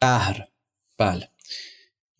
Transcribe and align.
قهر. 0.00 0.44
بله. 0.98 1.28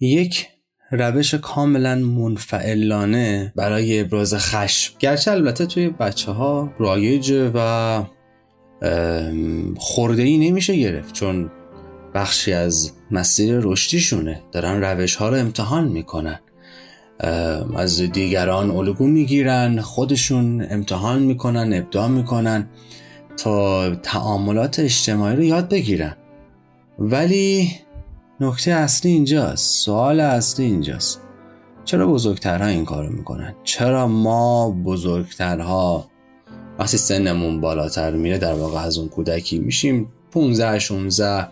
یک 0.00 0.48
روش 0.90 1.34
کاملا 1.34 1.94
منفعلانه 1.94 3.52
برای 3.56 4.00
ابراز 4.00 4.34
خشم. 4.34 4.94
گرچه 4.98 5.30
البته 5.30 5.66
توی 5.66 5.88
بچه 5.88 6.32
ها 6.32 6.74
رایجه 6.78 7.50
و 7.54 8.04
خورده 9.76 10.22
ای 10.22 10.38
نمیشه 10.38 10.76
گرفت 10.76 11.14
چون 11.14 11.50
بخشی 12.14 12.52
از 12.52 12.92
مسیر 13.10 13.58
رشدیشونه. 13.62 14.42
دارن 14.52 14.80
روش 14.80 15.14
ها 15.14 15.28
رو 15.28 15.36
امتحان 15.36 15.88
می‌کنن. 15.88 16.40
از 17.76 18.00
دیگران 18.00 18.70
الگو 18.70 19.06
می‌گیرن 19.06 19.80
خودشون 19.80 20.66
امتحان 20.70 21.22
می‌کنن 21.22 21.72
ابداع 21.72 22.08
می‌کنن 22.08 22.68
تا 23.36 23.94
تعاملات 23.94 24.80
اجتماعی 24.80 25.36
رو 25.36 25.42
یاد 25.42 25.68
بگیرن. 25.68 26.16
ولی 26.98 27.72
نکته 28.40 28.70
اصلی 28.70 29.10
اینجاست. 29.10 29.84
سوال 29.84 30.20
اصلی 30.20 30.64
اینجاست. 30.64 31.20
چرا 31.84 32.06
بزرگترها 32.06 32.68
این 32.68 32.84
کارو 32.84 33.12
می‌کنن؟ 33.12 33.54
چرا 33.64 34.06
ما 34.06 34.70
بزرگترها 34.70 36.10
وقتی 36.78 36.96
سنمون 36.96 37.60
بالاتر 37.60 38.10
میره 38.10 38.38
در 38.38 38.54
واقع 38.54 38.80
از 38.80 38.98
اون 38.98 39.08
کودکی 39.08 39.58
میشیم؟ 39.58 40.08
15 40.30 40.78
16 40.78 41.48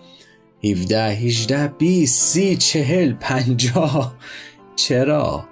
17 0.65 1.09
18 1.09 1.69
20 1.69 2.23
30 2.23 2.57
40 2.57 3.13
50 3.13 4.15
چرا؟ 4.77 5.45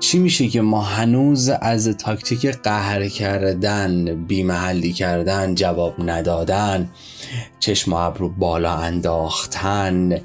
چی 0.00 0.18
میشه 0.18 0.48
که 0.48 0.60
ما 0.60 0.82
هنوز 0.82 1.48
از 1.48 1.88
تاکتیک 1.88 2.46
قهر 2.46 3.08
کردن 3.08 4.14
بیمحلی 4.24 4.92
کردن 4.92 5.54
جواب 5.54 5.94
ندادن 5.98 6.90
چشم 7.60 7.92
ابرو 7.92 8.28
بالا 8.28 8.74
انداختن 8.74 10.20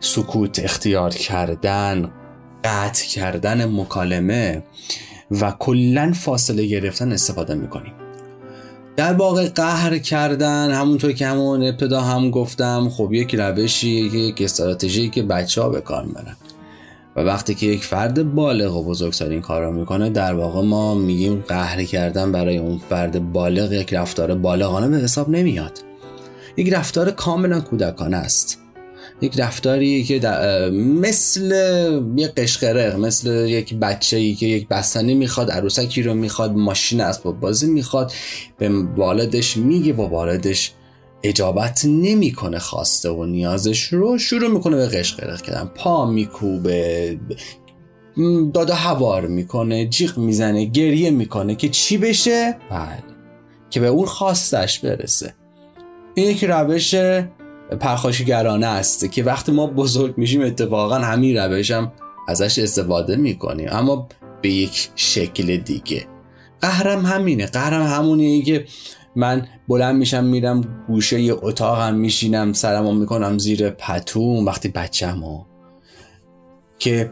سکوت 0.00 0.58
اختیار 0.58 1.10
کردن 1.10 2.10
قطع 2.64 3.06
کردن 3.06 3.64
مکالمه 3.64 4.62
و 5.30 5.50
کلا 5.58 6.12
فاصله 6.12 6.66
گرفتن 6.66 7.12
استفاده 7.12 7.54
می‌کنیم. 7.54 7.92
در 8.96 9.12
واقع 9.12 9.48
قهر 9.48 9.98
کردن 9.98 10.70
همونطور 10.70 11.12
که 11.12 11.26
همون 11.26 11.62
ابتدا 11.62 12.00
هم 12.00 12.30
گفتم 12.30 12.88
خب 12.88 13.12
یک 13.12 13.34
روشی 13.34 13.88
یک 13.88 14.42
استراتژی 14.42 15.08
که 15.08 15.22
بچه 15.22 15.62
ها 15.62 15.68
به 15.68 15.80
کار 15.80 16.04
می‌برن. 16.04 16.36
و 17.16 17.20
وقتی 17.20 17.54
که 17.54 17.66
یک 17.66 17.84
فرد 17.84 18.34
بالغ 18.34 18.76
و 18.76 18.84
بزرگسال 18.84 19.30
این 19.30 19.40
کار 19.40 19.64
رو 19.64 19.72
می‌کنه 19.72 20.10
در 20.10 20.34
واقع 20.34 20.62
ما 20.62 20.94
میگیم 20.94 21.44
قهر 21.48 21.84
کردن 21.84 22.32
برای 22.32 22.58
اون 22.58 22.80
فرد 22.88 23.32
بالغ 23.32 23.72
یک 23.72 23.94
رفتار 23.94 24.34
بالغانه 24.34 24.88
به 24.88 24.96
حساب 24.96 25.28
نمیاد. 25.30 25.78
یک 26.56 26.72
رفتار 26.72 27.10
کاملا 27.10 27.60
کودکانه 27.60 28.16
است. 28.16 28.58
یک 29.22 29.40
رفتاری 29.40 30.04
که 30.04 30.20
مثل 30.72 31.50
یک 32.16 32.34
قشقرق 32.34 32.96
مثل 32.96 33.48
یک 33.48 33.74
بچه 33.74 34.16
ای 34.16 34.34
که 34.34 34.46
یک 34.46 34.68
بستنی 34.68 35.14
می‌خواد 35.14 35.50
عروسکی 35.50 36.02
رو 36.02 36.14
می‌خواد 36.14 36.52
ماشین 36.52 37.00
اسباب 37.00 37.40
بازی 37.40 37.70
می‌خواد 37.70 38.12
به 38.58 38.70
والدش 38.96 39.56
میگه 39.56 39.92
با 39.92 40.08
والدش 40.08 40.72
اجابت 41.22 41.84
نمی‌کنه 41.84 42.58
خواسته 42.58 43.10
و 43.10 43.24
نیازش 43.24 43.84
رو 43.84 44.18
شروع 44.18 44.48
می‌کنه 44.48 44.76
به 44.76 44.86
قشقرق 44.86 45.42
کردن. 45.42 45.70
پا 45.74 46.10
میکوبه 46.10 47.18
دادا 48.54 48.74
هوار 48.74 49.26
می‌کنه 49.26 49.86
جیغ 49.86 50.18
می‌زنه 50.18 50.64
گریه 50.64 51.10
می‌کنه 51.10 51.54
که 51.54 51.68
چی 51.68 51.98
بشه؟ 51.98 52.56
بله 52.70 53.02
که 53.70 53.80
به 53.80 53.86
اون 53.86 54.06
خواستش 54.06 54.78
برسه. 54.78 55.34
این 56.14 56.30
یک 56.30 56.44
روش 56.44 56.94
پرخاشگرانه 57.80 58.66
است 58.66 59.12
که 59.12 59.22
وقتی 59.24 59.52
ما 59.52 59.66
بزرگ 59.66 60.18
میشیم 60.18 60.42
اتفاقا 60.42 60.94
همین 60.94 61.36
روش 61.36 61.70
هم 61.70 61.92
ازش 62.28 62.58
استفاده 62.58 63.16
می‌کنیم. 63.16 63.68
اما 63.72 64.08
به 64.42 64.50
یک 64.50 64.88
شکل 64.94 65.56
دیگه. 65.56 66.06
قهرم 66.60 67.06
همینه. 67.06 67.46
قهرم 67.46 67.82
همونیه 67.82 68.42
که 68.42 68.64
من 69.16 69.46
بلند 69.68 69.96
میشم 69.96 70.24
میرم 70.24 70.84
گوشه 70.88 71.28
اتاقم 71.42 71.94
میشینم 71.94 72.52
سرمو 72.52 72.92
می‌کنم 72.92 73.38
زیر 73.38 73.70
پتوم 73.70 74.46
وقتی 74.46 74.68
بچه‌مو 74.68 75.44
که 76.78 77.10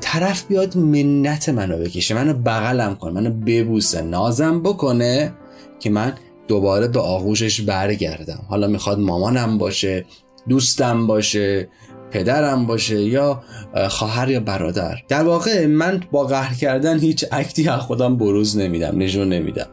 طرف 0.00 0.46
بیاد 0.46 0.76
منت 0.76 1.48
منو 1.48 1.78
بکشه 1.78 2.14
منو 2.14 2.32
بغلم 2.32 2.94
کنه 2.94 3.12
منو 3.12 3.30
ببوسه 3.30 4.02
نازم 4.02 4.62
بکنه 4.62 5.32
که 5.80 5.90
من 5.90 6.12
دوباره 6.48 6.88
به 6.88 7.00
آغوشش 7.00 7.60
برگردم. 7.60 8.46
حالا 8.48 8.66
می‌خواد 8.66 8.98
مامانم 8.98 9.58
باشه 9.58 10.04
دوستم 10.48 11.06
باشه 11.06 11.68
پدرم 12.10 12.66
باشه 12.66 13.02
یا 13.02 13.42
خواهر 13.88 14.30
یا 14.30 14.40
برادر. 14.40 14.96
در 15.08 15.22
واقع 15.22 15.66
من 15.66 16.02
با 16.12 16.24
قهر 16.24 16.54
کردن 16.54 16.98
هیچ 16.98 17.24
اکتی 17.32 17.68
از 17.68 17.80
خودم 17.80 18.16
بروز 18.16 18.56
نمیدم 18.56 18.98
نشون 18.98 19.28
نمیدم. 19.28 19.66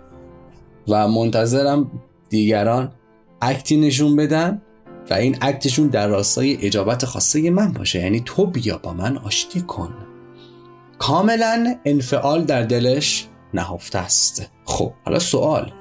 و 0.90 1.08
منتظرم 1.08 1.92
دیگران 2.30 2.92
اکتی 3.42 3.78
نشون 3.78 4.16
بدن 4.16 4.62
و 5.10 5.14
این 5.14 5.38
اکتشون 5.42 5.88
در 5.88 6.08
راستای 6.08 6.58
اجابت 6.66 7.06
خواسته 7.06 7.52
من 7.52 7.72
باشه. 7.74 8.00
یعنی 8.00 8.22
تو 8.26 8.46
بیا 8.46 8.78
با 8.78 8.94
من 8.94 9.18
آشتی 9.18 9.62
کن. 9.62 9.94
کاملا 11.00 11.76
انفعال 11.86 12.44
در 12.44 12.64
دلش 12.64 13.28
نهفته 13.54 14.00
است. 14.00 14.52
خب 14.66 14.94
حالا 15.06 15.20
سوال. 15.20 15.72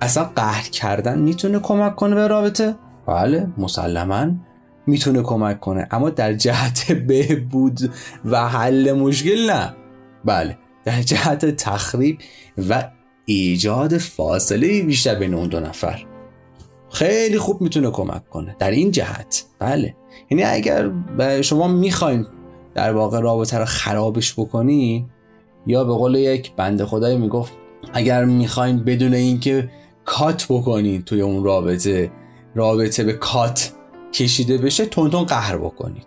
اصلا 0.00 0.24
قهر 0.24 0.68
کردن 0.68 1.18
می‌تونه 1.18 1.58
کمک 1.58 1.96
کنه 1.96 2.14
به 2.14 2.26
رابطه؟ 2.26 2.74
بله 3.06 3.48
مسلما 3.58 4.26
می‌تونه 4.86 5.22
کمک 5.22 5.60
کنه. 5.60 5.88
اما 5.90 6.10
در 6.10 6.32
جهت 6.32 6.92
بهبود 7.08 7.92
و 8.24 8.48
حل 8.48 8.92
مشکل 8.92 9.50
نه. 9.50 9.74
بله 10.24 10.58
در 10.84 11.02
جهت 11.02 11.44
تخریب 11.46 12.18
و 12.68 12.90
ایجاد 13.24 13.98
فاصله 13.98 14.82
بیشتر 14.82 15.14
بین 15.14 15.34
اون 15.34 15.48
دو 15.48 15.60
نفر. 15.60 16.04
خیلی 16.90 17.38
خوب 17.38 17.60
می‌تونه 17.60 17.90
کمک 17.90 18.28
کنه. 18.28 18.56
در 18.58 18.70
این 18.70 18.90
جهت. 18.90 19.44
بله. 19.58 19.96
یعنی 20.30 20.44
اگر 20.44 20.90
شما 21.42 21.68
می‌خواین 21.68 22.26
در 22.74 22.92
واقع 22.92 23.20
رابطه 23.20 23.58
رو 23.58 23.64
خرابش 23.64 24.32
بکنی 24.32 25.06
یا 25.66 25.84
به 25.84 25.92
قول 25.92 26.14
یک 26.14 26.52
بنده 26.56 26.86
خدایی 26.86 27.16
می‌گفت 27.16 27.52
اگر 27.92 28.24
می‌خواین 28.24 28.84
بدون 28.84 29.14
اینکه 29.14 29.70
کات 30.04 30.46
بکنید 30.48 31.04
توی 31.04 31.20
اون 31.20 31.44
رابطه 31.44 32.10
رابطه 32.54 33.04
به 33.04 33.12
کات 33.12 33.72
کشیده 34.12 34.58
بشه 34.58 34.86
تونتون 34.86 35.24
قهر 35.24 35.56
بکنید. 35.56 36.06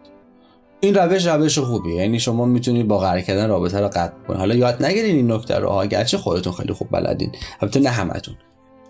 این 0.80 0.96
روش 0.96 1.26
روش 1.28 1.60
خوبیه. 1.60 1.96
یعنی 1.96 2.20
شما 2.20 2.46
می‌تونید 2.46 2.88
با 2.88 2.98
قهر 2.98 3.22
کردن 3.22 3.50
رابطه 3.50 3.80
رو 3.80 3.88
قطع 3.88 4.14
کنید 4.28 4.40
حالا 4.40 4.56
یاد 4.56 4.86
نگیرین 4.86 5.16
این 5.16 5.32
نکته 5.32 5.56
رو. 5.56 5.70
ها 5.70 5.86
گرچه 5.86 6.18
خودتون 6.18 6.54
خیلی 6.54 6.74
خوب 6.74 6.88
بلدین. 6.92 7.32
البته 7.62 7.80
نه 7.80 7.90
همتون. 7.90 8.36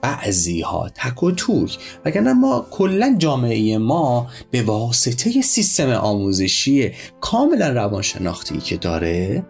بعضی 0.02 0.62
ها 0.62 0.90
تک 0.96 1.24
و 1.24 1.32
توک 1.32 1.78
وگرنه 2.06 2.34
ما 2.34 2.68
کلا 2.72 3.16
جامعه 3.18 3.78
ما 3.78 4.28
به 4.52 4.64
واسطه 4.64 5.42
سیستم 5.42 5.90
آموزشی 5.90 6.92
کاملا 7.22 7.70
روانشناختی 7.70 8.58
که 8.58 8.78
داره 8.78 9.46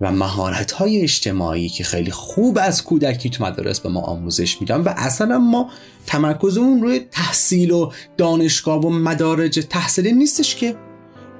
و 0.00 0.12
مهارت 0.12 0.72
های 0.72 1.02
اجتماعی 1.02 1.68
که 1.68 1.84
خیلی 1.84 2.10
خوب 2.10 2.58
از 2.62 2.84
کودکی 2.84 3.30
تو 3.30 3.44
مدارس 3.44 3.80
به 3.80 3.88
ما 3.88 4.00
آموزش 4.00 4.60
میدن 4.60 4.80
و 4.80 4.92
اصلا 4.96 5.38
ما 5.38 5.70
تمرکزمون 6.06 6.82
روی 6.82 7.00
تحصیل 7.10 7.70
و 7.70 7.92
دانشگاه 8.16 8.80
و 8.80 8.90
مدارج 8.90 9.66
تحصیلی 9.70 10.12
نیستش 10.12 10.56
که 10.56 10.76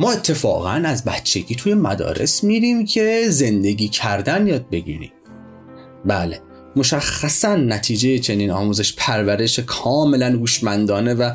ما 0.01 0.13
اتفاقا 0.13 0.83
از 0.85 1.05
بچگی 1.05 1.55
توی 1.55 1.75
مدارس 1.75 2.45
میریم 2.45 2.85
که 2.85 3.25
زندگی 3.29 3.89
کردن 3.89 4.47
یاد 4.47 4.71
بگیریم. 4.71 5.13
بله 6.05 6.41
مشخصا 6.77 7.57
نتیجه 7.57 8.19
چنین 8.19 8.51
آموزش 8.51 8.95
پرورش 8.97 9.59
کاملا 9.59 10.27
هوشمندانه 10.27 11.15
و 11.15 11.31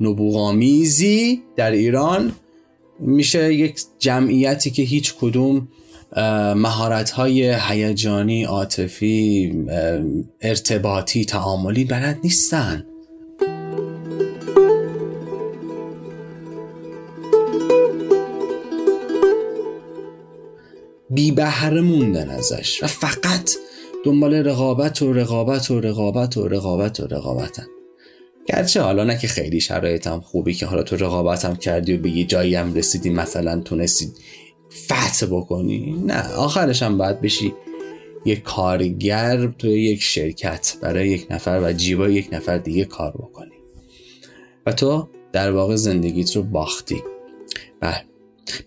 نبوغامیزی 0.00 1.42
در 1.56 1.70
ایران 1.70 2.32
میشه 3.00 3.54
یک 3.54 3.80
جمعیتی 3.98 4.70
که 4.70 4.82
هیچ 4.82 5.14
کدوم 5.20 5.68
مهارت 6.56 7.10
های 7.10 7.56
هیجانی 7.68 8.44
عاطفی 8.44 9.52
ارتباطی 10.40 11.24
تعاملی 11.24 11.84
بلد 11.84 12.18
نیستن. 12.24 12.86
بی 21.18 21.30
بهره 21.30 21.80
موندن 21.80 22.30
ازش 22.30 22.82
و 22.82 22.86
فقط 22.86 23.50
دنبال 24.04 24.34
رقابت 24.34 25.02
و 25.02 25.12
رقابت 25.12 25.70
و 25.70 25.80
رقابت 25.80 26.36
و 26.36 26.48
رقابت 26.48 27.00
و 27.00 27.06
رقابتن. 27.06 27.66
گرچه 28.46 28.82
حالا 28.82 29.04
نه 29.04 29.18
که 29.18 29.28
خیلی 29.28 29.60
شرایطم 29.60 30.20
خوبی 30.20 30.54
که 30.54 30.66
حالا 30.66 30.82
تو 30.82 30.96
رقابتم 30.96 31.56
کردی 31.56 31.94
و 31.94 31.98
به 31.98 32.10
یه 32.10 32.24
جایی 32.24 32.54
هم 32.54 32.74
رسیدی 32.74 33.10
مثلا 33.10 33.60
تونستید 33.60 34.18
فتح 34.84 35.26
بکنی. 35.26 36.02
نه 36.06 36.32
آخرش 36.34 36.82
هم 36.82 36.98
باید 36.98 37.20
بشی 37.20 37.54
یک 38.24 38.42
کارگر 38.42 39.46
تو 39.46 39.68
یک 39.68 40.02
شرکت 40.02 40.76
برای 40.82 41.08
یک 41.08 41.26
نفر 41.30 41.60
و 41.64 41.72
جیبا 41.72 42.08
یک 42.08 42.28
نفر 42.32 42.58
دیگه 42.58 42.84
کار 42.84 43.10
بکنی. 43.10 43.54
و 44.66 44.72
تو 44.72 45.08
در 45.32 45.52
واقع 45.52 45.76
زندگیت 45.76 46.36
رو 46.36 46.42
باختی. 46.42 47.02
بله. 47.80 48.04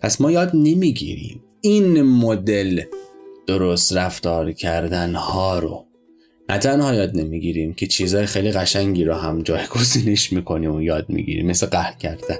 پس 0.01 0.21
ما 0.21 0.31
یاد 0.31 0.51
نمی‌گیریم 0.53 1.43
این 1.61 2.01
مدل 2.01 2.81
درست 3.47 3.97
رفتار 3.97 4.51
کردن 4.51 5.15
ها 5.15 5.59
رو. 5.59 5.85
نه 6.49 6.57
تنها 6.57 6.93
یاد 6.93 7.17
نمی‌گیریم 7.17 7.73
که 7.73 7.87
چیزهای 7.87 8.25
خیلی 8.25 8.51
قشنگی 8.51 9.03
رو 9.03 9.13
هم 9.13 9.41
جایگزینش 9.41 10.33
می‌کنیم 10.33 10.75
و 10.75 10.81
یاد 10.81 11.09
می‌گیریم. 11.09 11.47
مثل 11.47 11.67
قهر 11.67 11.93
کردن 11.93 12.37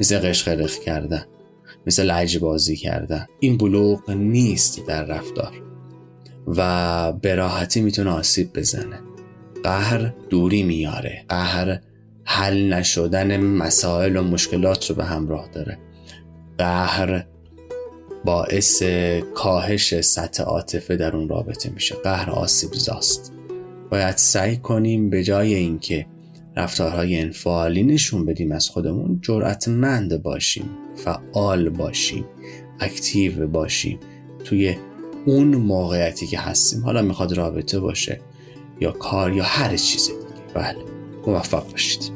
مثل 0.00 0.18
قشقرق 0.18 0.70
کردن 0.70 1.24
مثل 1.86 2.10
لج 2.10 2.38
بازی 2.38 2.76
کردن. 2.76 3.26
این 3.40 3.58
بلوغ 3.58 4.10
نیست 4.10 4.86
در 4.86 5.04
رفتار 5.04 5.52
و 6.46 7.12
به 7.12 7.34
راحتی 7.34 7.80
می‌تونه 7.80 8.10
آسیب 8.10 8.52
بزنه. 8.52 9.00
قهر 9.62 10.14
دوری 10.30 10.62
میاره. 10.62 11.24
قهر 11.28 11.80
حل 12.24 12.72
نشدن 12.72 13.36
مسائل 13.36 14.16
و 14.16 14.22
مشکلات 14.22 14.90
رو 14.90 14.96
به 14.96 15.04
همراه 15.04 15.48
داره. 15.52 15.78
قهر 16.58 17.26
باعث 18.24 18.82
کاهش 19.34 20.00
سطح 20.00 20.42
عاطفه 20.42 20.96
در 20.96 21.16
اون 21.16 21.28
رابطه 21.28 21.70
میشه. 21.70 21.94
قهر 21.94 22.30
آسیب 22.30 22.72
زاست 22.72 23.32
باید 23.90 24.16
سعی 24.16 24.56
کنیم 24.56 25.10
به 25.10 25.22
جای 25.22 25.54
اینکه 25.54 26.06
رفتارهای 26.56 27.20
انفعالی 27.20 27.82
نشون 27.82 28.26
بدیم 28.26 28.52
از 28.52 28.68
خودمون 28.68 29.18
جرأتمند 29.22 30.22
باشیم 30.22 30.70
فعال 30.96 31.68
باشیم 31.68 32.24
اکتیو 32.80 33.46
باشیم 33.46 33.98
توی 34.44 34.76
اون 35.26 35.54
موقعیتی 35.54 36.26
که 36.26 36.38
هستیم. 36.38 36.84
حالا 36.84 37.02
می‌خواد 37.02 37.32
رابطه 37.32 37.80
باشه 37.80 38.20
یا 38.80 38.90
کار 38.90 39.32
یا 39.32 39.44
هر 39.44 39.76
چیز 39.76 40.06
دیگه. 40.06 40.18
بله 40.54 40.78
موفق 41.26 41.70
باشید. 41.70 42.13